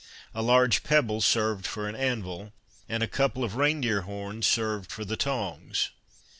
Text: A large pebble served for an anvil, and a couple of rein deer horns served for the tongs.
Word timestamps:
A 0.33 0.41
large 0.41 0.81
pebble 0.81 1.21
served 1.21 1.67
for 1.67 1.87
an 1.87 1.95
anvil, 1.95 2.53
and 2.89 3.03
a 3.03 3.07
couple 3.07 3.43
of 3.43 3.55
rein 3.55 3.81
deer 3.81 4.01
horns 4.01 4.47
served 4.47 4.91
for 4.91 5.05
the 5.05 5.15
tongs. 5.15 5.91